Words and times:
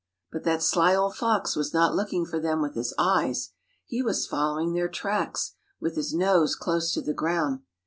But 0.31 0.43
that 0.45 0.63
sly 0.63 0.95
old 0.95 1.15
fox 1.15 1.55
was 1.55 1.75
not 1.75 1.93
looking 1.93 2.25
for 2.25 2.39
them 2.39 2.59
with 2.59 2.73
his 2.73 2.91
eyes; 2.97 3.51
he 3.85 4.01
was 4.01 4.25
following 4.25 4.73
their 4.73 4.89
tracks, 4.89 5.53
with 5.79 5.95
his 5.95 6.11
nose 6.11 6.55
close 6.55 6.91
to 6.93 7.03
the 7.03 7.13
ground. 7.13 7.59